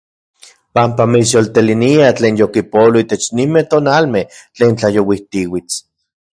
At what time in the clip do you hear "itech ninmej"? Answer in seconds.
3.03-3.65